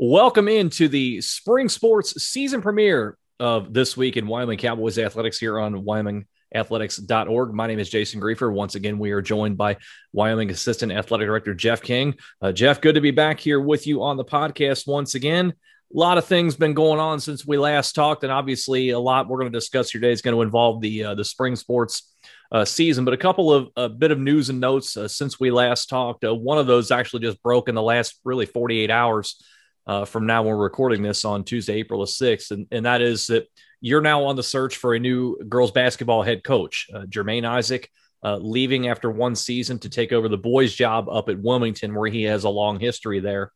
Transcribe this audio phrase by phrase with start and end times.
[0.00, 5.56] Welcome into the spring sports season premiere of this week in Wyoming Cowboys athletics here
[5.56, 7.54] on WyomingAthletics.org.
[7.54, 8.52] My name is Jason Griefer.
[8.52, 9.76] Once again, we are joined by
[10.12, 12.16] Wyoming Assistant Athletic Director Jeff King.
[12.42, 15.50] Uh, Jeff, good to be back here with you on the podcast once again.
[15.50, 19.28] A lot of things been going on since we last talked, and obviously, a lot
[19.28, 22.12] we're going to discuss today is going to involve the uh, the spring sports
[22.50, 23.04] uh, season.
[23.04, 26.24] But a couple of a bit of news and notes uh, since we last talked.
[26.24, 29.40] Uh, one of those actually just broke in the last really 48 hours
[29.86, 32.50] uh, from now when we're recording this on Tuesday, April the 6th.
[32.50, 33.48] And, and that is that
[33.80, 37.90] you're now on the search for a new girls basketball head coach, uh, Jermaine Isaac.
[38.22, 42.10] Uh, leaving after one season to take over the boys' job up at Wilmington, where
[42.10, 43.52] he has a long history there.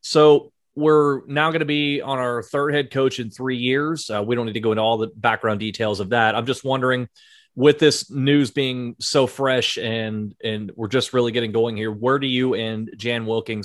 [0.00, 4.08] So we're now going to be on our third head coach in three years.
[4.08, 6.36] Uh, we don't need to go into all the background details of that.
[6.36, 7.08] I'm just wondering,
[7.54, 12.18] with this news being so fresh and and we're just really getting going here, where
[12.18, 13.62] do you and Jan Wilking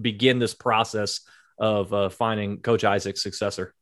[0.00, 1.20] begin this process
[1.60, 3.74] of uh, finding Coach Isaac's successor?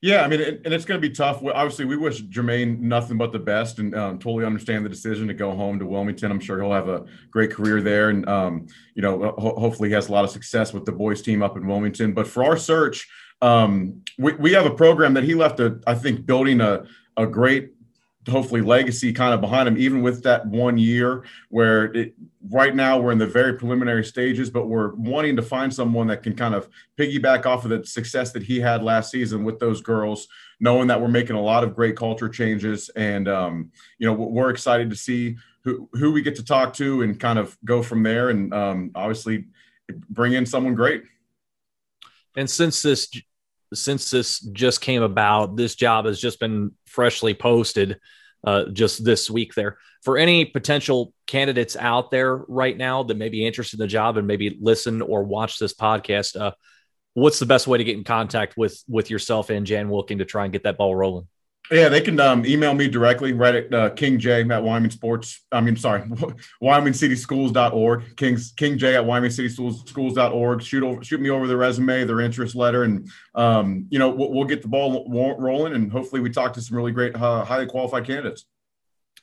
[0.00, 1.42] Yeah, I mean, and it's going to be tough.
[1.42, 5.34] Obviously, we wish Jermaine nothing but the best, and um, totally understand the decision to
[5.34, 6.30] go home to Wilmington.
[6.30, 9.94] I'm sure he'll have a great career there, and um, you know, ho- hopefully, he
[9.94, 12.12] has a lot of success with the boys team up in Wilmington.
[12.12, 13.08] But for our search,
[13.40, 15.60] um, we we have a program that he left.
[15.60, 16.84] A, I think building a
[17.16, 17.73] a great
[18.28, 22.14] hopefully legacy kind of behind him, even with that one year where it,
[22.50, 26.22] right now we're in the very preliminary stages, but we're wanting to find someone that
[26.22, 29.80] can kind of piggyback off of the success that he had last season with those
[29.80, 30.28] girls,
[30.60, 32.88] knowing that we're making a lot of great culture changes.
[32.90, 37.02] And, um, you know, we're excited to see who, who we get to talk to
[37.02, 38.30] and kind of go from there.
[38.30, 39.46] And um, obviously
[40.08, 41.02] bring in someone great.
[42.36, 43.08] And since this
[43.74, 47.98] since this just came about, this job has just been freshly posted
[48.44, 49.78] uh, just this week there.
[50.02, 54.16] For any potential candidates out there right now that may be interested in the job
[54.16, 56.52] and maybe listen or watch this podcast, uh,
[57.14, 60.24] what's the best way to get in contact with with yourself and Jan Wilking to
[60.24, 61.26] try and get that ball rolling?
[61.70, 65.42] Yeah, they can um, email me directly right at uh, King J at Wyoming Sports.
[65.50, 66.02] I mean, sorry,
[66.62, 68.16] WyomingCitySchools.org.
[68.16, 70.62] King's King J at WyomingCitySchools.org.
[70.62, 74.30] Shoot over, shoot me over the resume, their interest letter, and um, you know we'll,
[74.30, 75.06] we'll, get the ball
[75.38, 78.44] rolling, and hopefully we talk to some really great, uh, highly qualified candidates.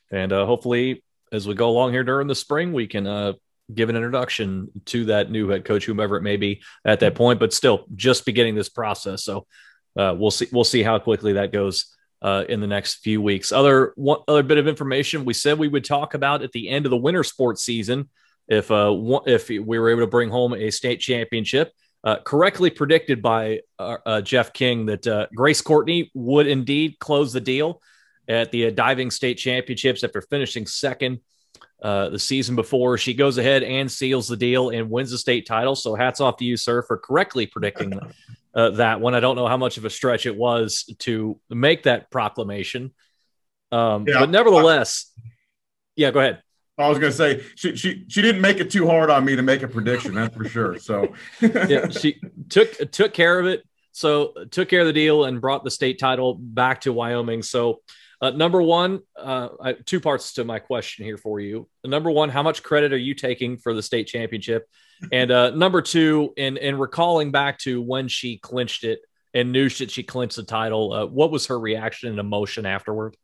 [0.09, 3.34] And uh, hopefully, as we go along here during the spring, we can uh,
[3.72, 7.40] give an introduction to that new head coach, whomever it may be at that point.
[7.40, 9.46] But still, just beginning this process, so
[9.96, 10.47] uh, we'll see.
[10.51, 13.52] We'll see how quickly that goes uh, in the next few weeks.
[13.52, 16.86] Other one other bit of information we said we would talk about at the end
[16.86, 18.09] of the winter sports season
[18.48, 18.94] if uh,
[19.26, 21.72] if we were able to bring home a state championship.
[22.04, 27.31] Uh, correctly predicted by uh, uh, Jeff King that uh, Grace Courtney would indeed close
[27.31, 27.80] the deal
[28.28, 31.20] at the diving state championships after finishing second
[31.80, 32.98] the season before.
[32.98, 35.76] She goes ahead and seals the deal and wins the state title.
[35.76, 38.00] So hats off to you, sir, for correctly predicting
[38.53, 39.16] uh, that one.
[39.16, 42.94] I don't know how much of a stretch it was to make that proclamation.
[43.72, 45.22] Um, yeah, but nevertheless, I,
[45.95, 46.41] yeah, go ahead.
[46.78, 49.35] I was going to say she, she she didn't make it too hard on me
[49.35, 50.16] to make a prediction.
[50.16, 50.79] That's for sure.
[50.79, 52.19] So yeah, she
[52.50, 53.63] took took care of it.
[53.91, 57.44] So took care of the deal and brought the state title back to Wyoming.
[57.44, 57.81] So
[58.22, 61.68] uh, number one, uh, I, two parts to my question here for you.
[61.83, 64.68] Number one, how much credit are you taking for the state championship?
[65.12, 69.00] And uh, number two, in in recalling back to when she clinched it
[69.34, 73.16] and knew that she clinched the title, uh, what was her reaction and emotion afterward?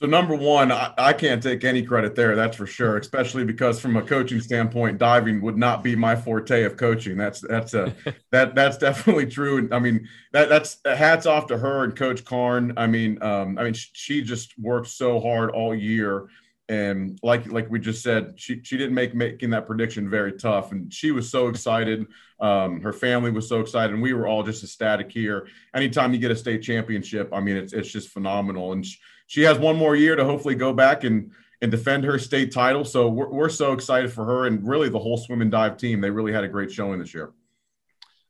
[0.00, 2.34] So number one, I, I, can't take any credit there.
[2.34, 2.96] That's for sure.
[2.96, 7.16] Especially because from a coaching standpoint, diving would not be my forte of coaching.
[7.16, 7.94] That's that's a
[8.32, 9.58] that that's definitely true.
[9.58, 12.72] And I mean, that that's hats off to her and Coach Karn.
[12.76, 16.26] I mean, um, I mean, she just worked so hard all year,
[16.68, 20.72] and like like we just said, she she didn't make making that prediction very tough,
[20.72, 22.06] and she was so excited.
[22.40, 25.48] Um, her family was so excited, and we were all just ecstatic here.
[25.74, 28.84] Anytime you get a state championship, I mean, it's it's just phenomenal, and.
[28.84, 31.30] She, she has one more year to hopefully go back and
[31.62, 32.84] and defend her state title.
[32.84, 36.00] So we're, we're so excited for her and really the whole swim and dive team.
[36.00, 37.32] They really had a great showing this year.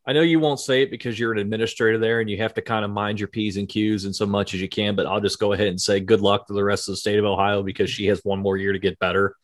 [0.07, 2.62] I know you won't say it because you're an administrator there and you have to
[2.62, 5.21] kind of mind your P's and Q's and so much as you can, but I'll
[5.21, 7.62] just go ahead and say good luck to the rest of the state of Ohio
[7.62, 9.37] because she has one more year to get better.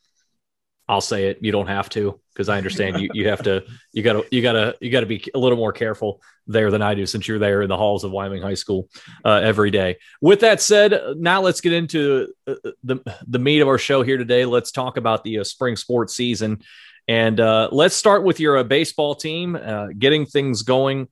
[0.91, 1.39] I'll say it.
[1.41, 3.09] You don't have to because I understand you.
[3.15, 3.65] You have to.
[3.93, 4.25] You gotta.
[4.33, 4.75] You gotta.
[4.81, 7.69] You gotta be a little more careful there than I do since you're there in
[7.69, 8.89] the halls of Wyoming High School
[9.25, 9.99] uh, every day.
[10.21, 12.99] With that said, now let's get into uh, the
[13.29, 14.45] the meat of our show here today.
[14.45, 16.61] Let's talk about the uh, spring sports season,
[17.07, 21.07] and uh, let's start with your uh, baseball team uh, getting things going.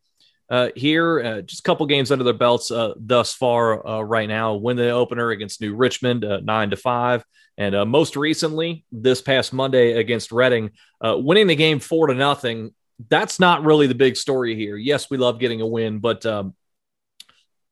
[0.74, 4.04] Here, just a couple games under their belts thus far.
[4.04, 7.24] right now, win the opener against New Richmond, nine to five.
[7.56, 10.70] And uh, most recently, this past Monday against Reading,
[11.04, 12.72] uh, winning the game four to nothing
[13.08, 14.76] that's not really the big story here.
[14.76, 16.54] Yes, we love getting a win, but um,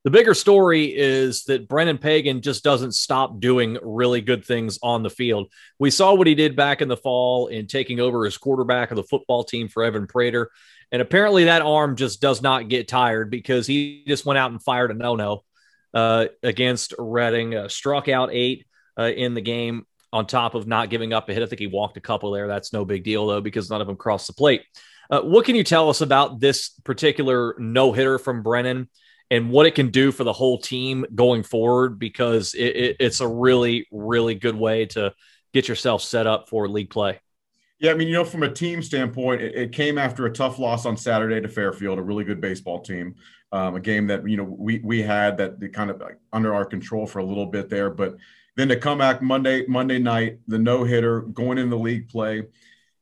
[0.03, 5.03] the bigger story is that Brennan Pagan just doesn't stop doing really good things on
[5.03, 5.51] the field.
[5.79, 8.95] We saw what he did back in the fall in taking over as quarterback of
[8.95, 10.49] the football team for Evan Prater.
[10.91, 14.63] And apparently that arm just does not get tired because he just went out and
[14.63, 15.43] fired a no no
[15.93, 18.65] uh, against Reading, uh, struck out eight
[18.97, 21.43] uh, in the game on top of not giving up a hit.
[21.43, 22.47] I think he walked a couple there.
[22.47, 24.63] That's no big deal, though, because none of them crossed the plate.
[25.09, 28.89] Uh, what can you tell us about this particular no hitter from Brennan?
[29.29, 33.19] and what it can do for the whole team going forward because it, it, it's
[33.19, 35.13] a really, really good way to
[35.53, 37.19] get yourself set up for league play.
[37.79, 40.57] Yeah, I mean, you know, from a team standpoint, it, it came after a tough
[40.57, 43.15] loss on Saturday to Fairfield, a really good baseball team,
[43.51, 46.65] um, a game that you know we we had that kind of like under our
[46.65, 48.17] control for a little bit there, but
[48.55, 52.43] then to come back Monday Monday night, the no hitter going in the league play,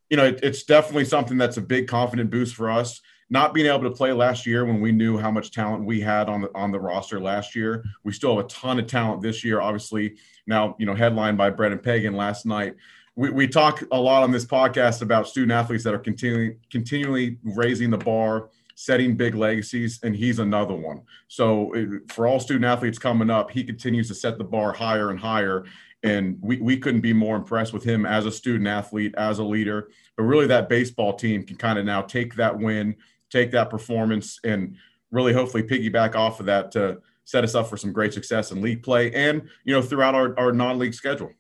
[0.10, 3.68] you know, it, it's definitely something that's a big confident boost for us not being
[3.68, 6.56] able to play last year when we knew how much talent we had on the
[6.56, 7.84] on the roster last year.
[8.04, 9.62] We still have a ton of talent this year.
[9.62, 12.76] Obviously, now you know headlined by Brennan Pagan last night.
[13.16, 17.38] We, we talk a lot on this podcast about student athletes that are continuing continually
[17.44, 21.02] raising the bar, setting big legacies, and he's another one.
[21.28, 21.74] So
[22.10, 25.66] for all student athletes coming up, he continues to set the bar higher and higher.
[26.04, 29.44] And we, we couldn't be more impressed with him as a student athlete, as a
[29.44, 29.90] leader.
[30.16, 32.96] But really, that baseball team can kind of now take that win
[33.30, 34.76] take that performance and
[35.12, 38.62] really hopefully piggyback off of that to set us up for some great success in
[38.62, 41.32] league play and you know throughout our, our non-league schedule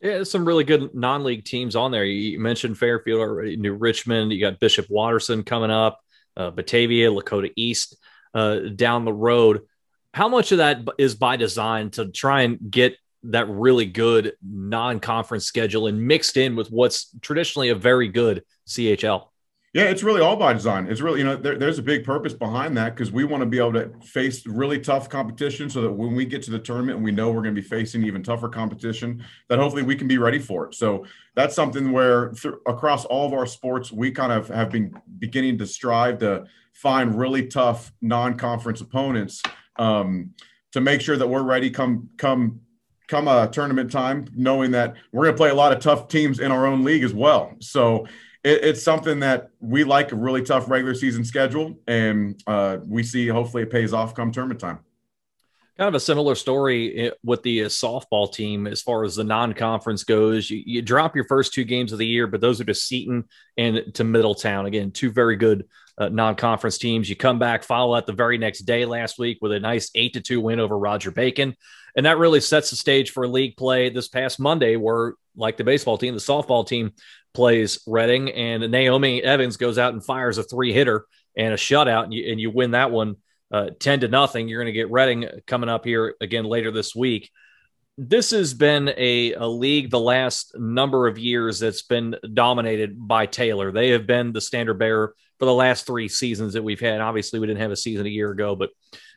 [0.00, 2.04] yeah some really good non-league teams on there.
[2.04, 6.00] You mentioned fairfield or new richmond you got bishop watterson coming up
[6.36, 7.96] uh, batavia lakota east
[8.34, 9.62] uh, down the road.
[10.12, 15.44] How much of that is by design to try and get that really good non-conference
[15.44, 19.29] schedule and mixed in with what's traditionally a very good chl
[19.72, 20.88] yeah, it's really all by design.
[20.88, 23.46] It's really, you know, there, there's a big purpose behind that because we want to
[23.46, 26.96] be able to face really tough competition so that when we get to the tournament
[26.96, 30.08] and we know we're going to be facing even tougher competition, that hopefully we can
[30.08, 30.74] be ready for it.
[30.74, 31.06] So
[31.36, 35.58] that's something where th- across all of our sports, we kind of have been beginning
[35.58, 39.40] to strive to find really tough non-conference opponents
[39.76, 40.34] um,
[40.72, 42.60] to make sure that we're ready come come
[43.06, 46.38] come a tournament time, knowing that we're going to play a lot of tough teams
[46.38, 47.54] in our own league as well.
[47.58, 48.06] So
[48.42, 53.02] it, it's something that we like a really tough regular season schedule, and uh, we
[53.02, 54.80] see hopefully it pays off come tournament time.
[55.78, 59.24] Kind of a similar story eh, with the uh, softball team as far as the
[59.24, 60.50] non-conference goes.
[60.50, 63.24] You, you, drop your first two games of the year, but those are to Seton
[63.56, 64.66] and to Middletown.
[64.66, 65.66] Again, two very good
[65.96, 67.08] uh, non-conference teams.
[67.08, 70.12] You come back, follow that the very next day last week with a nice eight
[70.14, 71.56] to two win over Roger Bacon,
[71.96, 75.64] and that really sets the stage for league play this past Monday, where like the
[75.64, 76.92] baseball team, the softball team
[77.34, 81.06] plays Reading, and Naomi Evans goes out and fires a three hitter
[81.36, 83.16] and a shutout, and you, and you win that one
[83.52, 84.48] uh, 10 to nothing.
[84.48, 87.30] You're going to get Reading coming up here again later this week.
[87.98, 93.26] This has been a, a league the last number of years that's been dominated by
[93.26, 93.72] Taylor.
[93.72, 97.00] They have been the standard bearer for the last three seasons that we've had.
[97.00, 98.70] Obviously, we didn't have a season a year ago, but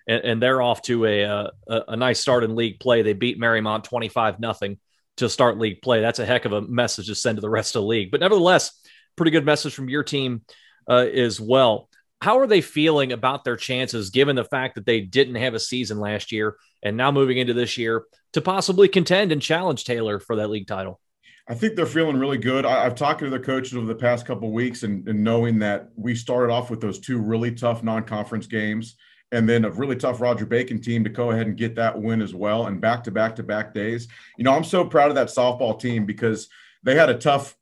[0.07, 1.51] and, and they're off to a, a,
[1.89, 3.04] a nice start in league play.
[3.04, 4.77] They beat Mariemont 25 nothing
[5.18, 6.01] to start league play.
[6.01, 8.12] That's a heck of a message to send to the rest of the league.
[8.12, 8.71] But nevertheless,
[9.15, 10.42] pretty good message from your team
[10.89, 11.89] uh, as well.
[12.21, 15.60] How are they feeling about their chances given the fact that they didn't have a
[15.60, 20.20] season last year and now moving into this year to possibly contend and challenge Taylor
[20.20, 21.00] for that league title?
[21.48, 22.65] I think they're feeling really good.
[22.65, 25.89] I, have talked to their coaches over the past couple weeks and, and knowing that
[25.98, 28.96] we started off with those two really tough non-conference games
[29.34, 32.22] and then a really tough Roger Bacon team to go ahead and get that win
[32.22, 34.08] as well, and back to back to back days.
[34.38, 36.48] You know, I'm so proud of that softball team because
[36.84, 37.58] they had a tough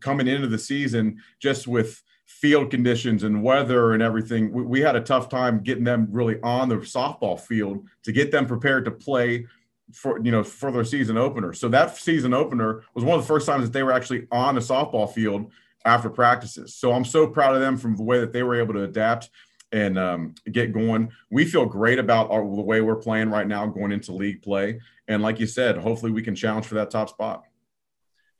[0.00, 4.52] coming into the season just with field conditions and weather and everything.
[4.52, 8.30] We, we had a tough time getting them really on the softball field to get
[8.30, 9.46] them prepared to play
[9.92, 11.52] for you know for their season opener.
[11.52, 14.56] So that season opener was one of the first times that they were actually on
[14.56, 15.52] a softball field
[15.84, 16.74] after practices.
[16.74, 19.30] So I'm so proud of them from the way that they were able to adapt
[19.74, 21.10] and um, get going.
[21.30, 24.80] We feel great about our, the way we're playing right now going into league play.
[25.08, 27.42] And like you said, hopefully we can challenge for that top spot.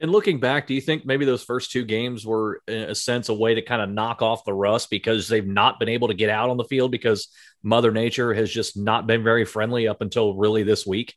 [0.01, 3.31] And looking back, do you think maybe those first two games were, in a sense,
[3.31, 6.15] a way to kind of knock off the rust because they've not been able to
[6.15, 7.29] get out on the field because
[7.65, 11.15] Mother Nature has just not been very friendly up until really this week?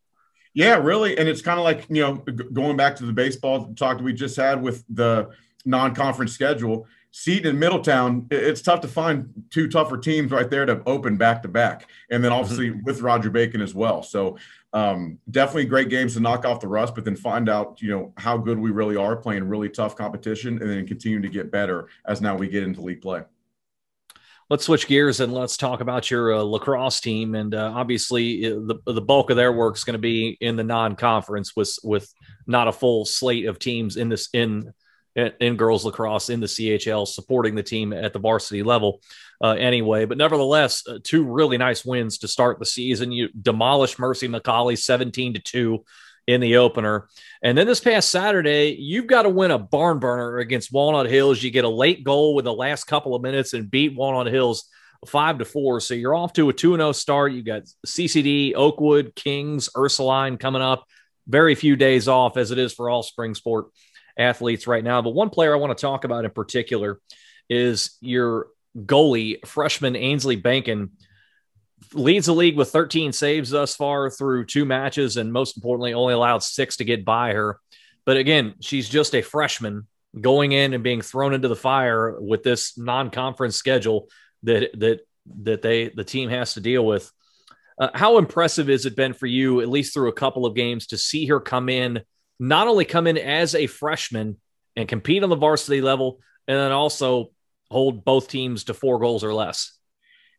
[0.56, 1.16] Yeah, really.
[1.18, 2.16] And it's kind of like, you know,
[2.54, 5.30] going back to the baseball talk that we just had with the
[5.66, 10.66] non conference schedule Seton and Middletown, it's tough to find two tougher teams right there
[10.66, 11.90] to open back to back.
[12.12, 12.84] And then obviously mm-hmm.
[12.84, 14.04] with Roger Bacon as well.
[14.04, 14.38] So
[14.74, 18.14] um, definitely great games to knock off the rust, but then find out, you know,
[18.18, 21.88] how good we really are playing really tough competition and then continue to get better
[22.06, 23.24] as now we get into league play.
[24.50, 27.36] Let's switch gears and let's talk about your uh, lacrosse team.
[27.36, 30.56] And uh, obviously, uh, the, the bulk of their work is going to be in
[30.56, 32.14] the non-conference with with
[32.46, 34.72] not a full slate of teams in this in
[35.18, 39.02] in girls lacrosse in the CHL supporting the team at the varsity level
[39.42, 40.06] uh, anyway.
[40.06, 43.12] But nevertheless, uh, two really nice wins to start the season.
[43.12, 45.84] You demolished Mercy McAuley 17 to 2
[46.28, 47.08] in the opener.
[47.42, 51.42] And then this past Saturday, you've got to win a barn burner against Walnut Hills.
[51.42, 54.70] You get a late goal with the last couple of minutes and beat Walnut Hills
[55.08, 55.80] five to four.
[55.80, 57.32] So you're off to a 2 0 start.
[57.32, 60.86] You got CCD, Oakwood, Kings, Ursuline coming up.
[61.28, 63.68] Very few days off as it is for all spring sport
[64.18, 65.02] athletes right now.
[65.02, 67.00] But one player I want to talk about in particular
[67.50, 68.48] is your
[68.78, 70.92] goalie, freshman Ainsley Bankin.
[71.94, 76.14] Leads the league with 13 saves thus far through two matches, and most importantly, only
[76.14, 77.60] allowed six to get by her.
[78.06, 79.88] But again, she's just a freshman
[80.20, 84.10] going in and being thrown into the fire with this non-conference schedule
[84.44, 85.02] that that
[85.44, 87.12] that they the team has to deal with.
[87.80, 90.88] Uh, how impressive has it been for you, at least through a couple of games,
[90.88, 92.02] to see her come in
[92.40, 94.38] not only come in as a freshman
[94.76, 97.32] and compete on the varsity level, and then also
[97.70, 99.74] hold both teams to four goals or less.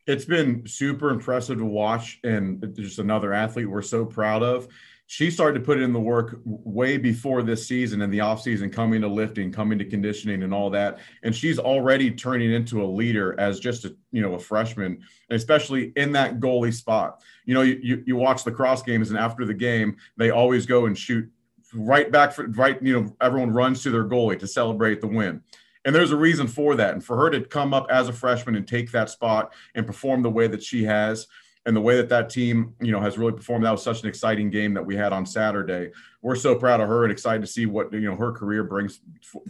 [0.07, 4.67] It's been super impressive to watch, and just another athlete we're so proud of.
[5.05, 9.01] She started to put in the work way before this season and the offseason, coming
[9.01, 10.99] to lifting, coming to conditioning, and all that.
[11.23, 15.91] And she's already turning into a leader as just a you know a freshman, especially
[15.95, 17.21] in that goalie spot.
[17.45, 20.85] You know, you, you watch the cross games, and after the game, they always go
[20.85, 21.29] and shoot
[21.73, 25.41] right back for right, you know, everyone runs to their goalie to celebrate the win.
[25.85, 26.93] And there's a reason for that.
[26.93, 30.21] And for her to come up as a freshman and take that spot and perform
[30.21, 31.27] the way that she has,
[31.65, 34.09] and the way that that team, you know, has really performed, that was such an
[34.09, 35.91] exciting game that we had on Saturday.
[36.21, 38.99] We're so proud of her and excited to see what you know her career brings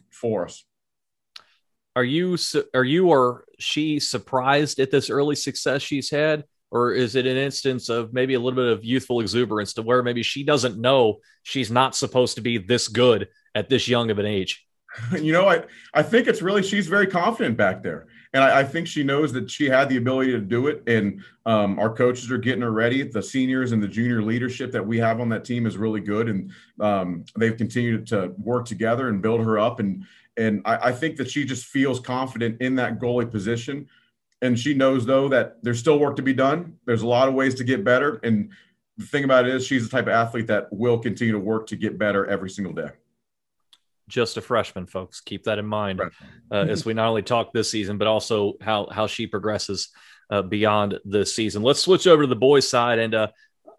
[0.10, 0.66] for us.
[1.96, 2.38] Are you
[2.74, 6.46] are you or she surprised at this early success she's had?
[6.72, 10.04] Or is it an instance of maybe a little bit of youthful exuberance to where
[10.04, 14.20] maybe she doesn't know she's not supposed to be this good at this young of
[14.20, 14.66] an age?
[15.22, 18.08] You know, I, I think it's really she's very confident back there.
[18.34, 20.84] And I, I think she knows that she had the ability to do it.
[20.88, 23.04] And um, our coaches are getting her ready.
[23.04, 26.28] The seniors and the junior leadership that we have on that team is really good.
[26.28, 29.80] And um, they've continued to work together and build her up.
[29.80, 30.06] And
[30.38, 33.88] and I, I think that she just feels confident in that goalie position
[34.42, 36.78] and she knows though that there's still work to be done.
[36.86, 38.52] There's a lot of ways to get better, and
[38.98, 41.68] the thing about it is she's the type of athlete that will continue to work
[41.68, 42.90] to get better every single day.
[44.10, 45.22] Just a freshman, folks.
[45.22, 46.12] Keep that in mind right.
[46.52, 49.90] uh, as we not only talk this season, but also how how she progresses
[50.32, 51.62] uh, beyond the season.
[51.62, 53.28] Let's switch over to the boys' side and uh,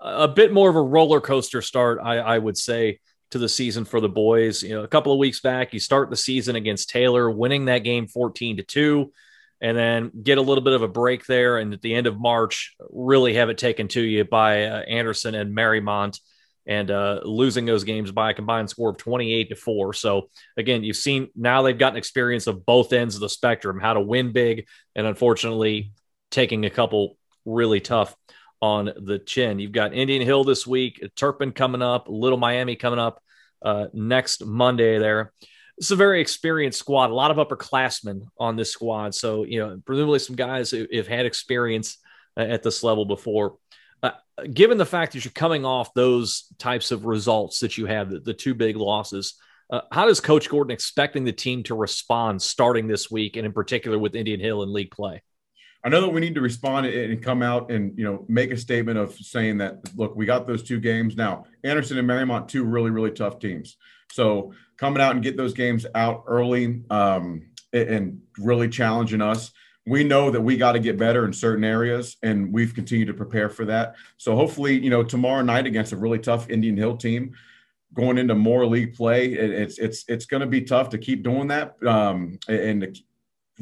[0.00, 3.00] a bit more of a roller coaster start, I, I would say,
[3.32, 4.62] to the season for the boys.
[4.62, 7.80] You know, a couple of weeks back, you start the season against Taylor, winning that
[7.80, 9.12] game fourteen to two
[9.60, 11.58] and then get a little bit of a break there.
[11.58, 15.34] And at the end of March, really have it taken to you by uh, Anderson
[15.34, 16.18] and Mariemont
[16.66, 19.92] and uh, losing those games by a combined score of 28 to 4.
[19.94, 23.94] So, again, you've seen now they've gotten experience of both ends of the spectrum, how
[23.94, 25.92] to win big, and unfortunately,
[26.30, 28.14] taking a couple really tough
[28.62, 29.58] on the chin.
[29.58, 33.22] You've got Indian Hill this week, Turpin coming up, Little Miami coming up
[33.62, 35.32] uh, next Monday there
[35.80, 39.14] it's a very experienced squad, a lot of upperclassmen on this squad.
[39.14, 41.96] So, you know, presumably some guys who have had experience
[42.36, 43.56] uh, at this level before.
[44.02, 44.10] Uh,
[44.52, 48.20] given the fact that you're coming off those types of results that you have, the,
[48.20, 49.36] the two big losses,
[49.70, 53.52] uh, how does Coach Gordon expecting the team to respond starting this week, and in
[53.54, 55.22] particular with Indian Hill in league play?
[55.82, 58.56] I know that we need to respond and come out and you know make a
[58.56, 61.44] statement of saying that look, we got those two games now.
[61.64, 63.76] Anderson and Mariemont, two really really tough teams.
[64.12, 69.52] So coming out and get those games out early um, and really challenging us.
[69.86, 73.14] We know that we got to get better in certain areas, and we've continued to
[73.14, 73.96] prepare for that.
[74.18, 77.32] So hopefully, you know, tomorrow night against a really tough Indian Hill team,
[77.94, 81.48] going into more league play, it's it's it's going to be tough to keep doing
[81.48, 82.98] that um, and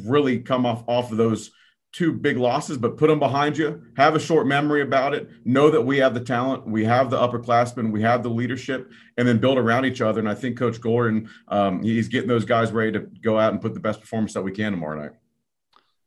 [0.05, 1.53] really come off off of those
[1.93, 3.83] two big losses, but put them behind you.
[3.97, 5.29] Have a short memory about it.
[5.45, 9.27] Know that we have the talent, we have the upperclassmen, we have the leadership, and
[9.27, 10.21] then build around each other.
[10.21, 13.63] And I think Coach Gordon, um, he's getting those guys ready to go out and
[13.63, 15.13] put the best performance that we can tomorrow night.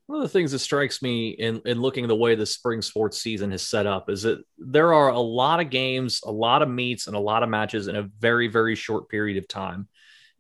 [0.06, 3.20] One of the things that strikes me in, in looking the way the spring sports
[3.20, 6.70] season has set up is that there are a lot of games, a lot of
[6.70, 9.88] meets, and a lot of matches in a very, very short period of time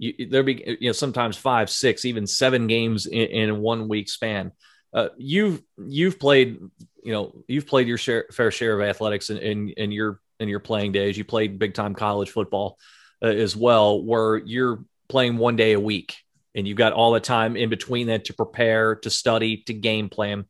[0.02, 4.10] you, there'll be you know sometimes five, six, even seven games in, in one week
[4.10, 4.52] span.
[4.94, 6.60] Uh, you've you've played
[7.04, 10.50] you know you've played your share, fair share of athletics in, in, in your in
[10.50, 11.18] your playing days.
[11.18, 12.78] You played big time college football
[13.22, 16.18] uh, as well, where you're playing one day a week
[16.56, 20.10] and you've got all the time in between that to prepare, to study, to game
[20.10, 20.46] plan,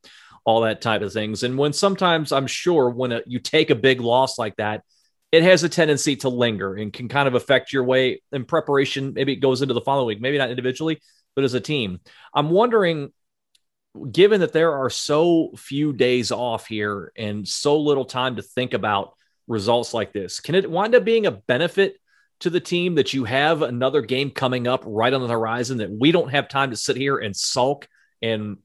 [0.46, 1.44] all that type of things.
[1.44, 4.84] And when sometimes I'm sure when a, you take a big loss like that,
[5.32, 9.14] it has a tendency to linger and can kind of affect your way in preparation.
[9.14, 11.02] Maybe it goes into the following week, maybe not individually,
[11.36, 12.00] but as a team.
[12.34, 13.14] I'm wondering,
[14.12, 18.74] given that there are so few days off here and so little time to think
[18.74, 19.14] about
[19.48, 21.98] results like this, can it wind up being a benefit
[22.42, 25.92] to the team that you have another game coming up right on the horizon that
[25.92, 27.88] we don't have time to sit here and sulk
[28.22, 28.58] and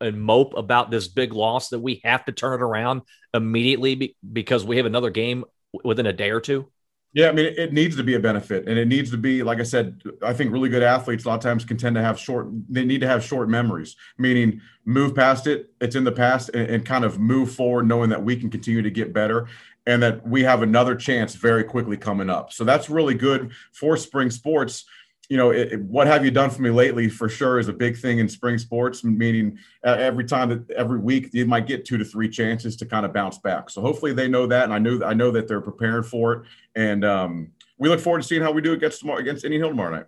[0.00, 3.02] and mope about this big loss that we have to turn it around
[3.34, 5.44] immediately because we have another game
[5.84, 6.70] within a day or two?
[7.18, 9.58] Yeah, I mean, it needs to be a benefit, and it needs to be, like
[9.58, 12.16] I said, I think really good athletes a lot of times can tend to have
[12.16, 12.46] short.
[12.68, 15.68] They need to have short memories, meaning move past it.
[15.80, 18.82] It's in the past, and, and kind of move forward, knowing that we can continue
[18.82, 19.48] to get better
[19.84, 22.52] and that we have another chance very quickly coming up.
[22.52, 24.84] So that's really good for spring sports.
[25.28, 27.08] You know, it, what have you done for me lately?
[27.08, 29.04] For sure, is a big thing in spring sports.
[29.04, 33.04] Meaning, every time that every week you might get two to three chances to kind
[33.04, 33.68] of bounce back.
[33.68, 36.42] So hopefully they know that, and I know I know that they're preparing for it.
[36.74, 39.70] And um, we look forward to seeing how we do against tomorrow against Indian Hill
[39.70, 40.06] tomorrow night.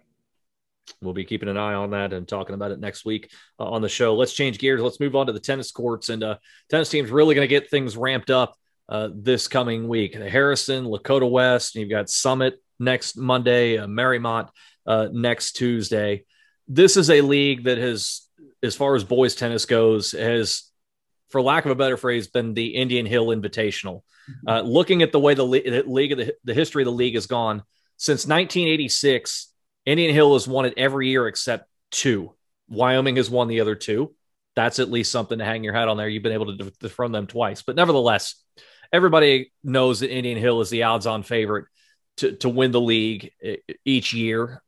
[1.02, 3.82] We'll be keeping an eye on that and talking about it next week uh, on
[3.82, 4.16] the show.
[4.16, 4.80] Let's change gears.
[4.80, 6.08] Let's move on to the tennis courts.
[6.08, 8.56] And uh, tennis team's really going to get things ramped up
[8.88, 10.14] uh, this coming week.
[10.14, 14.48] Harrison, Lakota West, you've got Summit next Monday, uh, Mariemont
[14.90, 16.24] uh, next Tuesday.
[16.66, 18.22] This is a league that has,
[18.62, 20.64] as far as boys tennis goes, has,
[21.28, 24.02] for lack of a better phrase, been the Indian Hill Invitational.
[24.28, 24.48] Mm-hmm.
[24.48, 27.26] Uh, looking at the way the, the league, the, the history of the league has
[27.26, 27.62] gone
[27.98, 29.52] since 1986,
[29.86, 32.34] Indian Hill has won it every year except two.
[32.68, 34.14] Wyoming has won the other two.
[34.56, 36.08] That's at least something to hang your hat on there.
[36.08, 38.42] You've been able to dethrone them twice, but nevertheless,
[38.92, 41.66] everybody knows that Indian Hill is the odds on favorite
[42.16, 43.32] to, to win the league
[43.84, 44.62] each year.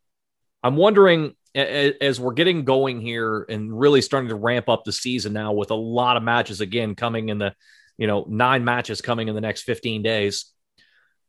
[0.63, 5.33] I'm wondering as we're getting going here and really starting to ramp up the season
[5.33, 7.55] now with a lot of matches again coming in the,
[7.99, 10.47] you know, nine matches coming in the next 15 days.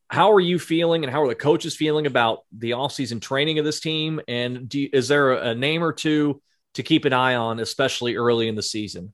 [0.08, 3.66] How are you feeling and how are the coaches feeling about the offseason training of
[3.66, 4.22] this team?
[4.28, 6.42] And you, is there a name or two
[6.76, 9.14] to keep an eye on, especially early in the season?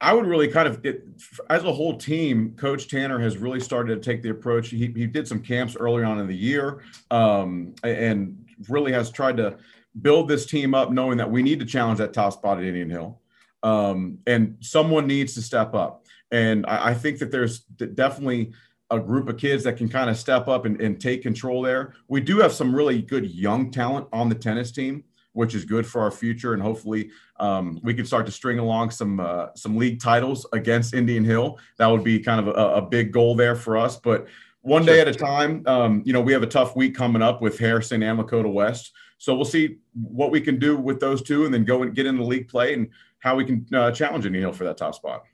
[0.00, 1.06] I would really kind of, it,
[1.50, 4.70] as a whole team, Coach Tanner has really started to take the approach.
[4.70, 9.36] He, he did some camps early on in the year um, and really has tried
[9.36, 9.58] to
[10.00, 12.88] build this team up, knowing that we need to challenge that top spot at Indian
[12.88, 13.20] Hill.
[13.62, 16.06] Um, and someone needs to step up.
[16.30, 18.52] And I, I, think that there's definitely
[18.90, 21.92] a group of kids that can kind of step up and, and take control there.
[22.08, 25.86] We do have some really good young talent on the tennis team which is good
[25.86, 26.54] for our future.
[26.54, 30.94] And hopefully, um, we can start to string along some uh, some league titles against
[30.94, 31.58] Indian Hill.
[31.78, 33.96] That would be kind of a, a big goal there for us.
[33.96, 34.26] But
[34.62, 35.62] one day at a time.
[35.66, 38.92] Um, you know, we have a tough week coming up with Harrison and Lakota West.
[39.18, 42.06] So we'll see what we can do with those two, and then go and get
[42.06, 42.88] into league play and
[43.18, 45.24] how we can uh, challenge Indian Hill for that top spot.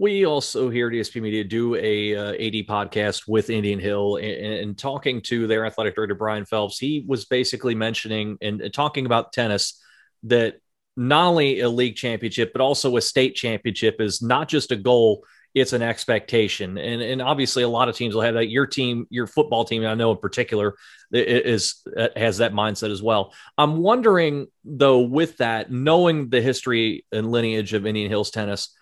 [0.00, 4.54] We also here at ESP Media do a uh, AD podcast with Indian Hill and,
[4.54, 6.78] and, talking to their athletic director Brian Phelps.
[6.78, 9.78] He was basically mentioning and, and talking about tennis
[10.22, 10.54] that
[10.96, 15.22] not only a league championship but also a state championship is not just a goal;
[15.54, 16.78] it's an expectation.
[16.78, 18.48] And and obviously a lot of teams will have that.
[18.48, 20.76] Your team, your football team, I know in particular,
[21.12, 21.86] is
[22.16, 23.34] has that mindset as well.
[23.58, 28.74] I'm wondering though, with that, knowing the history and lineage of Indian Hills tennis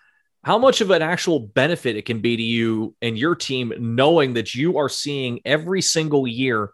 [0.43, 4.33] how much of an actual benefit it can be to you and your team knowing
[4.33, 6.71] that you are seeing every single year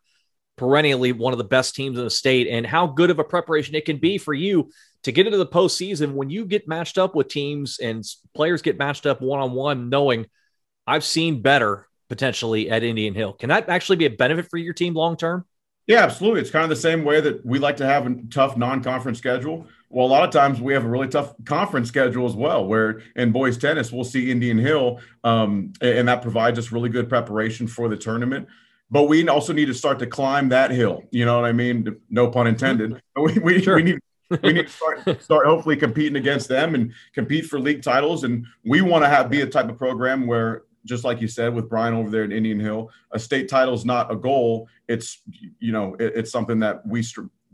[0.58, 3.76] perennially one of the best teams in the state and how good of a preparation
[3.76, 4.70] it can be for you
[5.04, 8.78] to get into the postseason when you get matched up with teams and players get
[8.78, 10.26] matched up one on one, knowing
[10.88, 13.34] I've seen better potentially at Indian Hill.
[13.34, 15.46] Can that actually be a benefit for your team long term?
[15.86, 16.42] Yeah, absolutely.
[16.42, 19.20] It's kind of the same way that we like to have a tough non conference
[19.20, 19.68] schedule.
[19.90, 23.02] Well, a lot of times we have a really tough conference schedule as well, where
[23.16, 27.68] in boys tennis, we'll see Indian Hill, um, and that provides us really good preparation
[27.68, 28.48] for the tournament.
[28.92, 31.04] But we also need to start to climb that hill.
[31.12, 31.96] You know what I mean?
[32.10, 33.02] No pun intended.
[33.18, 33.78] We, we, sure.
[33.78, 34.72] we need we need to
[35.04, 38.24] start, start hopefully competing against them and compete for league titles.
[38.24, 41.54] And we want to have be a type of program where, just like you said
[41.54, 44.68] with Brian over there at Indian Hill, a state title is not a goal.
[44.88, 45.22] It's
[45.60, 47.02] you know it, it's something that we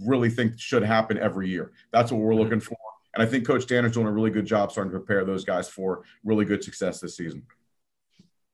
[0.06, 1.72] really think should happen every year.
[1.92, 2.42] That's what we're mm-hmm.
[2.42, 2.78] looking for.
[3.14, 5.68] And I think Coach Danner's doing a really good job starting to prepare those guys
[5.68, 7.44] for really good success this season.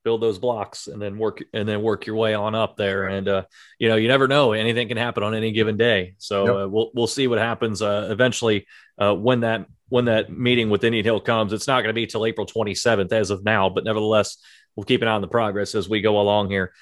[0.02, 3.28] build those blocks and then work and then work your way on up there and
[3.28, 3.42] uh,
[3.78, 6.54] you know you never know anything can happen on any given day so yep.
[6.54, 8.66] uh, we'll we'll see what happens uh, eventually
[8.98, 12.06] uh, when that when that meeting with Indian Hill comes it's not going to be
[12.06, 14.38] till April 27th as of now but nevertheless
[14.76, 16.72] we'll keep an eye on the progress as we go along here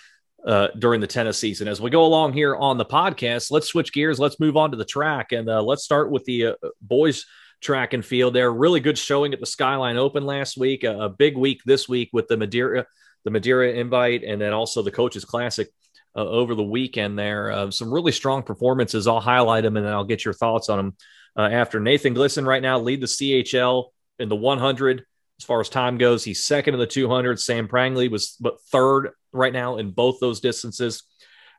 [0.44, 3.92] uh, during the tennis season as we go along here on the podcast let's switch
[3.92, 7.26] gears let's move on to the track and uh, let's start with the boys
[7.60, 11.08] track and field there really good showing at the skyline open last week a, a
[11.08, 12.86] big week this week with the madeira
[13.26, 15.68] the Madeira invite, and then also the Coaches Classic
[16.14, 17.50] uh, over the weekend there.
[17.50, 19.08] Uh, some really strong performances.
[19.08, 20.96] I'll highlight them and then I'll get your thoughts on them
[21.36, 21.80] uh, after.
[21.80, 23.86] Nathan Glisson right now lead the CHL
[24.20, 25.04] in the 100
[25.38, 26.24] as far as time goes.
[26.24, 27.38] He's second in the 200.
[27.40, 31.02] Sam Prangley was but third right now in both those distances.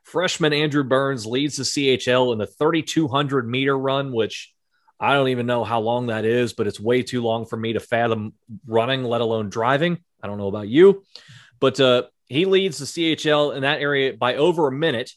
[0.04, 4.52] Freshman Andrew Burns leads the CHL in the 3,200 meter run, which
[4.98, 7.74] I don't even know how long that is, but it's way too long for me
[7.74, 8.32] to fathom
[8.66, 9.98] running, let alone driving.
[10.22, 11.04] I don't know about you.
[11.60, 15.12] But uh, he leads the CHL in that area by over a minute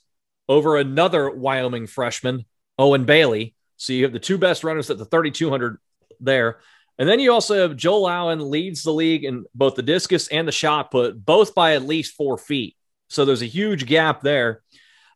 [0.48, 2.46] over another Wyoming freshman,
[2.78, 3.56] Owen Bailey.
[3.78, 5.78] So you have the two best runners at the 3,200
[6.20, 6.60] there.
[7.02, 10.48] And then you also have Joel Allen leads the league in both the discus and
[10.48, 12.78] the shot put, both by at least four feet.
[13.10, 14.62] So there's a huge gap there.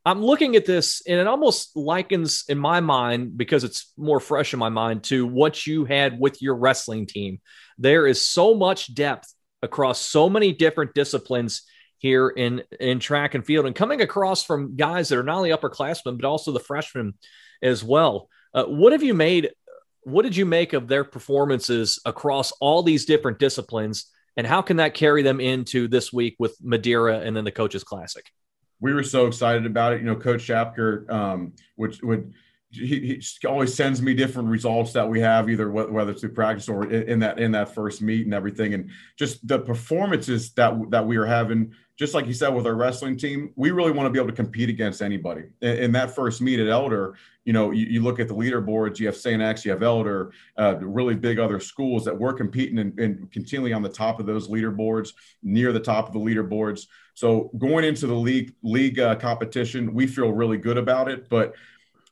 [0.04, 4.52] I'm looking at this and it almost likens in my mind, because it's more fresh
[4.52, 7.40] in my mind, to what you had with your wrestling team.
[7.78, 11.68] There is so much depth across so many different disciplines
[12.00, 15.52] here in in track and field and coming across from guys that are not only
[15.52, 17.14] upperclassmen but also the freshmen
[17.64, 19.50] as well uh, what have you made
[20.06, 24.06] what did you make of their performances across all these different disciplines?
[24.38, 27.84] And how can that carry them into this week with madeira and then the coaches
[27.84, 28.32] classic?
[28.80, 30.02] We were so excited about it.
[30.02, 32.34] You know coach Shapker, um, which would
[32.76, 36.70] he, he, always sends me different results that we have either whether it's through practice
[36.70, 38.74] or in that in that first meet and everything.
[38.74, 42.76] And just the performances that that we are having just like you said with our
[42.76, 45.44] wrestling team we really want to be able to compete against anybody.
[45.62, 49.00] In, in that first meet at elder you know you, you, look at the leaderboards
[49.00, 52.80] you have st x you have elder uh, really big other schools that we're competing
[52.80, 55.10] and, and continually on the top of those leaderboards
[55.44, 56.88] near the top of the leaderboards.
[57.14, 61.54] So going into the league league uh, competition we feel really good about it but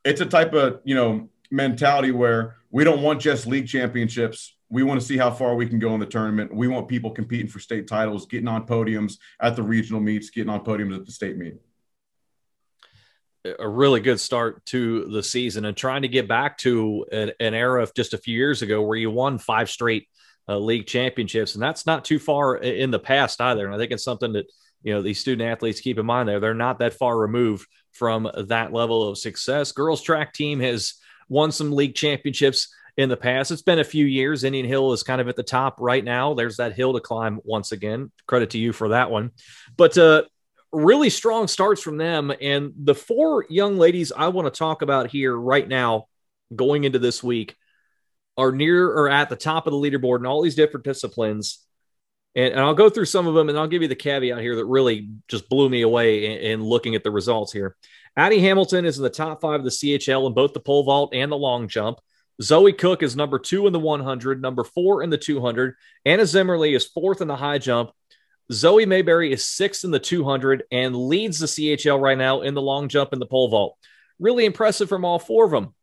[0.04, 4.56] it's a type of you know mentality where we don't want just league championships.
[4.70, 6.54] We want to see how far we can go in the tournament.
[6.54, 10.50] We want people competing for state titles, getting on podiums at the regional meets, getting
[10.50, 11.56] on podiums at the state meet.
[13.60, 17.54] A really good start to the season and trying to get back to an, an
[17.54, 20.08] era of just a few years ago where you won five straight
[20.50, 21.54] uh, league championships.
[21.54, 23.66] And that's not too far in the past either.
[23.66, 24.46] And I think it's something that,
[24.82, 26.40] you know, these student athletes keep in mind there.
[26.40, 29.72] They're not that far removed from that level of success.
[29.72, 30.96] Girls track team has
[31.30, 33.52] won some league championships in the past.
[33.52, 34.44] It's been a few years.
[34.44, 36.34] Indian Hill is kind of at the top right now.
[36.34, 38.12] There's that hill to climb once again.
[38.28, 39.32] Credit to you for that one.
[39.78, 40.24] But uh,
[40.72, 42.32] really strong starts from them.
[42.42, 46.08] And the four young ladies I want to talk about here right now,
[46.56, 47.56] going into this week,
[48.38, 51.60] are near or at the top of the leaderboard in all these different disciplines.
[52.36, 54.56] And, and, I'll go through some of them and I'll give you the caveat here
[54.56, 57.76] that really just blew me away in, in, looking at the results here.
[58.16, 61.14] Addie Hamilton is in the top five of the CHL in both the pole vault
[61.14, 62.00] and the long jump.
[62.42, 65.76] Zoe Cook is number two in the 100, number four in the 200.
[66.06, 67.92] Anna Zimmerly is fourth in the high jump.
[68.52, 72.62] Zoe Mayberry is sixth in the 200 and leads the CHL right now in the
[72.62, 73.78] long jump and the pole vault.
[74.20, 75.74] Really impressive from all four of them.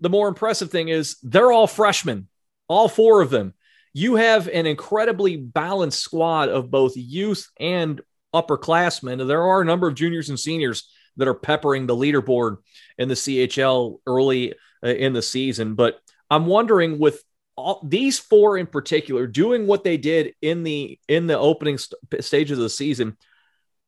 [0.00, 2.28] The more impressive thing is they're all freshmen,
[2.68, 3.54] all four of them
[3.92, 8.00] you have an incredibly balanced squad of both youth and
[8.34, 9.26] upperclassmen.
[9.26, 12.58] There are a number of juniors and seniors that are peppering the leaderboard
[12.96, 15.74] in the CHL early uh, in the season.
[15.74, 17.22] But I'm wondering with
[17.56, 22.24] all, these four in particular doing what they did in the in the opening st-
[22.24, 23.16] stages of the season,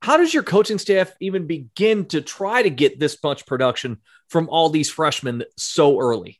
[0.02, 4.48] how does your coaching staff even begin to try to get this much production from
[4.48, 6.39] all these freshmen so early?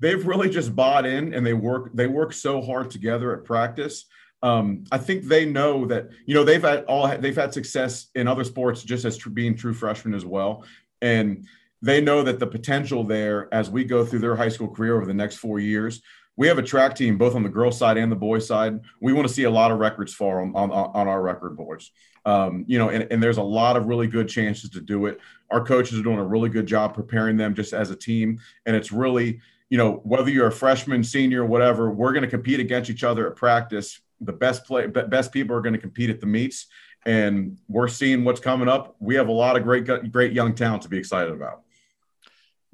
[0.00, 4.06] They've really just bought in and they work they work so hard together at practice
[4.44, 8.28] um, I think they know that you know they've had all they've had success in
[8.28, 10.66] other sports just as tr- being true freshmen as well,
[11.00, 11.46] and
[11.80, 15.06] they know that the potential there as we go through their high school career over
[15.06, 16.02] the next four years.
[16.36, 18.80] We have a track team both on the girls' side and the boys' side.
[19.00, 21.92] We want to see a lot of records fall on, on, on our record boards.
[22.24, 25.20] Um, you know, and, and there's a lot of really good chances to do it.
[25.50, 28.74] Our coaches are doing a really good job preparing them just as a team, and
[28.74, 32.90] it's really you know, whether you're a freshman, senior, whatever, we're going to compete against
[32.90, 34.00] each other at practice.
[34.20, 36.66] The best play, best people are going to compete at the meets,
[37.04, 38.96] and we're seeing what's coming up.
[38.98, 41.62] We have a lot of great, great young talent to be excited about.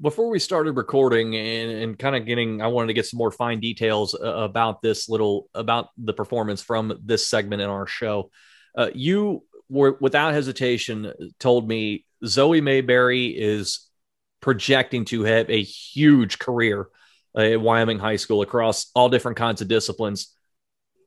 [0.01, 3.31] Before we started recording and, and kind of getting, I wanted to get some more
[3.31, 8.31] fine details uh, about this little about the performance from this segment in our show.
[8.75, 13.90] Uh, you were without hesitation told me Zoe Mayberry is
[14.41, 16.89] projecting to have a huge career
[17.37, 20.35] uh, at Wyoming High School across all different kinds of disciplines.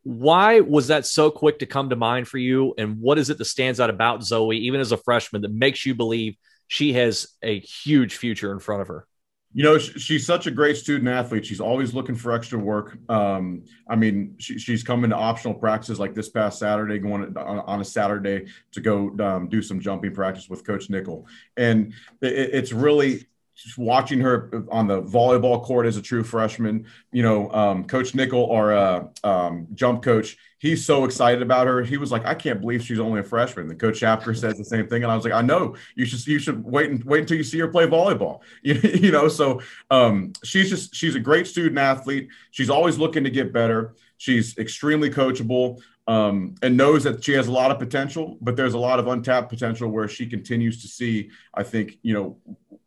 [0.03, 2.73] Why was that so quick to come to mind for you?
[2.77, 5.85] And what is it that stands out about Zoe, even as a freshman, that makes
[5.85, 6.35] you believe
[6.67, 9.07] she has a huge future in front of her?
[9.53, 11.45] You know, she's such a great student athlete.
[11.45, 12.97] She's always looking for extra work.
[13.07, 17.59] Um, I mean, she, she's coming to optional practices like this past Saturday, going on,
[17.59, 21.27] on a Saturday to go um, do some jumping practice with Coach Nickel.
[21.55, 26.85] And it, it's really just watching her on the volleyball court as a true freshman,
[27.11, 31.83] you know, um, Coach Nickel, our uh, um, jump coach, he's so excited about her.
[31.83, 34.65] He was like, "I can't believe she's only a freshman." The coach Shapker says the
[34.65, 37.19] same thing, and I was like, "I know you should you should wait and wait
[37.21, 39.61] until you see her play volleyball." You, you know, so
[39.91, 42.29] um, she's just she's a great student athlete.
[42.51, 43.95] She's always looking to get better.
[44.17, 48.73] She's extremely coachable um, and knows that she has a lot of potential, but there's
[48.73, 51.29] a lot of untapped potential where she continues to see.
[51.53, 52.37] I think you know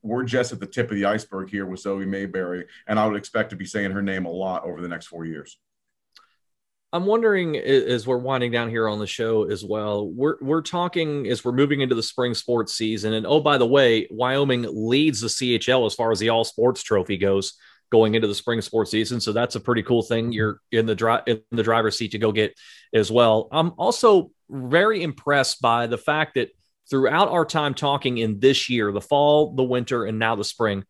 [0.07, 3.17] we're just at the tip of the iceberg here with Zoe Mayberry, and I would
[3.17, 5.59] expect to be saying her name a lot over the next four years.
[6.93, 10.09] I'm wondering as we're winding down here on the show as well.
[10.09, 13.67] We're we're talking as we're moving into the spring sports season, and oh by the
[13.67, 17.55] way, Wyoming leads the CHL as far as the All Sports Trophy goes
[17.91, 19.21] going into the spring sports season.
[19.21, 20.33] So that's a pretty cool thing.
[20.33, 22.55] You're in the drive in the driver's seat to go get
[22.95, 23.49] as well.
[23.53, 26.51] I'm also very impressed by the fact that
[26.89, 30.85] throughout our time talking in this year, the fall, the winter, and now the spring,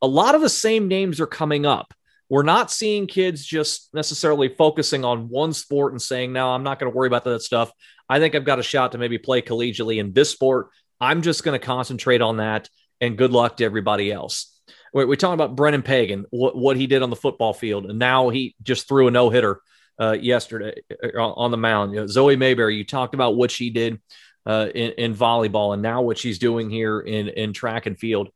[0.00, 1.94] a lot of the same names are coming up.
[2.28, 6.78] We're not seeing kids just necessarily focusing on one sport and saying, no, I'm not
[6.78, 7.70] going to worry about that stuff.
[8.08, 10.68] I think I've got a shot to maybe play collegiately in this sport.
[11.00, 12.68] I'm just going to concentrate on that.
[13.00, 14.60] And good luck to everybody else.
[14.94, 17.86] We're, we're talking about Brennan Pagan, what, what he did on the football field.
[17.86, 19.60] And now he just threw a no hitter
[20.00, 21.92] uh, yesterday uh, on the mound.
[21.92, 24.00] You know, Zoe Mayberry, you talked about what she did
[24.46, 28.28] uh, in, in, volleyball and now what she's doing here in, in track and field.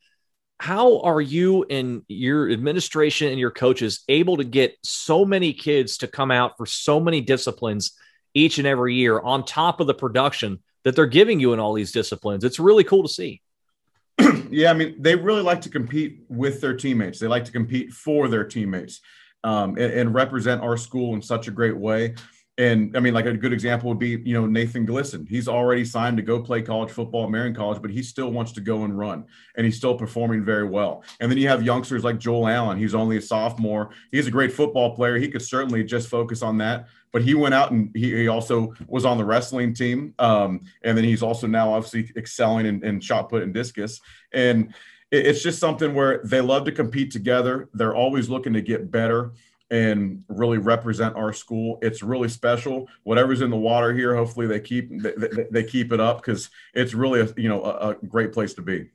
[0.58, 5.98] How are you and your administration and your coaches able to get so many kids
[5.98, 7.92] to come out for so many disciplines
[8.34, 11.74] each and every year on top of the production that they're giving you in all
[11.74, 12.44] these disciplines?
[12.44, 13.42] It's really cool to see.
[14.50, 17.18] yeah, I mean, they really like to compete with their teammates.
[17.18, 19.00] They like to compete for their teammates
[19.44, 22.14] um, and, and, represent our school in such a great way.
[22.58, 25.28] And I mean, like a good example would be, you know, Nathan Glisson.
[25.28, 28.52] He's already signed to go play college football at Marion College, but he still wants
[28.52, 31.04] to go and run, and he's still performing very well.
[31.20, 32.78] And then you have youngsters like Joel Allen.
[32.78, 33.90] He's only a sophomore.
[34.10, 35.18] He's a great football player.
[35.18, 36.86] He could certainly just focus on that.
[37.12, 40.96] But he went out and he, he also was on the wrestling team, um, and
[40.96, 44.00] then he's also now obviously excelling in, in shot put and discus.
[44.32, 44.74] And
[45.12, 47.68] it's just something where they love to compete together.
[47.74, 49.32] They're always looking to get better
[49.70, 51.78] and really represent our school.
[51.82, 52.88] It's really special.
[53.02, 56.94] Whatever's in the water here, hopefully they keep they, they keep it up because it's
[56.94, 58.90] really a you know a, a, great place to be.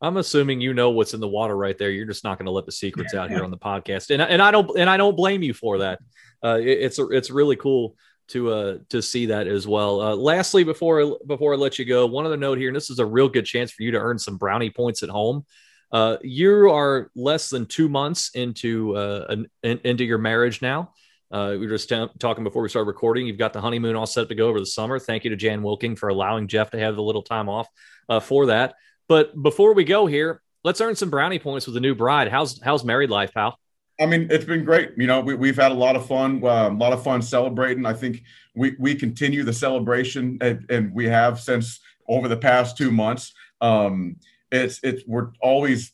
[0.00, 1.90] I'm assuming you know what's in the water right there.
[1.90, 4.42] You're just not going to let the secrets out here on the podcast, and and
[4.42, 6.00] I don't and I don't blame you for that.
[6.44, 7.96] Uh, it, it's it's really cool
[8.28, 10.00] to uh to see that as well.
[10.00, 12.98] Uh, lastly, before before I let you go, one other note here, and this is
[12.98, 15.46] a real good chance for you to earn some brownie points at home.
[15.90, 20.92] Uh, you are less than two months into uh, an, in, into your marriage now.
[21.30, 23.26] Uh, we were just t- talking before we started recording.
[23.26, 24.98] You've got the honeymoon all set to go over the summer.
[24.98, 27.68] Thank you to Jan Wilking for allowing Jeff to have the little time off
[28.08, 28.74] uh, for that.
[29.08, 32.28] But before we go here, let's earn some brownie points with the new bride.
[32.28, 33.58] How's how's married life, pal?
[34.00, 34.92] I mean, it's been great.
[34.96, 37.84] You know, we, have had a lot of fun, uh, a lot of fun celebrating.
[37.84, 38.22] I think
[38.54, 43.32] we, we continue the celebration and, and we have since over the past two months.
[43.60, 44.16] Um,
[44.50, 45.92] it's it's we're always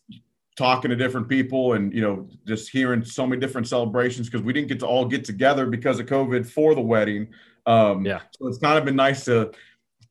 [0.56, 4.52] talking to different people and you know just hearing so many different celebrations because we
[4.52, 7.28] didn't get to all get together because of covid for the wedding.
[7.66, 8.20] Um yeah.
[8.38, 9.50] so it's kind of been nice to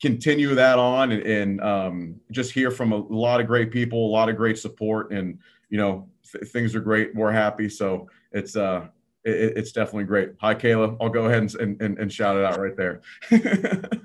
[0.02, 4.12] continue that on and, and um, just hear from a lot of great people a
[4.12, 7.70] lot of great support and you know th- things are great we're happy.
[7.70, 8.88] So it's uh
[9.24, 10.32] it, it's definitely great.
[10.42, 10.98] Hi kayla.
[11.00, 13.02] I'll go ahead and, and, and shout it out right there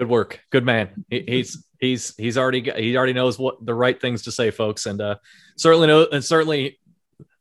[0.00, 4.00] good work good man he's he's he's already got, he already knows what the right
[4.00, 5.16] things to say, folks, and uh,
[5.56, 6.78] certainly know and certainly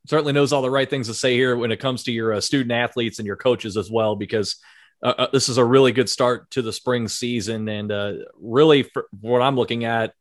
[0.07, 2.41] certainly knows all the right things to say here when it comes to your uh,
[2.41, 4.55] student athletes and your coaches as well, because
[5.03, 8.83] uh, uh this is a really good start to the spring season, and uh, really
[8.83, 10.13] for what I'm looking at,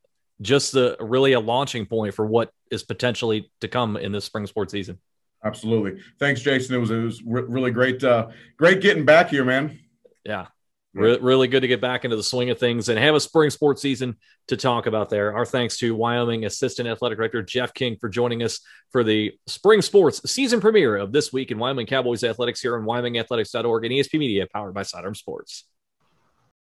[0.43, 4.47] just the really a launching point for what is potentially to come in this spring
[4.47, 4.99] sports season.
[5.45, 6.75] Absolutely, thanks, Jason.
[6.75, 9.79] It was it was re- really great, uh, great getting back here, man.
[10.25, 10.47] Yeah,
[10.95, 13.51] Re- really good to get back into the swing of things and have a spring
[13.51, 14.17] sports season
[14.49, 15.37] to talk about there.
[15.37, 19.83] Our thanks to Wyoming Assistant Athletic Director Jeff King for joining us for the spring
[19.83, 24.19] sports season premiere of this week in Wyoming Cowboys Athletics here on WyomingAthletics.org and ESP
[24.19, 25.65] Media powered by Sidearm Sports.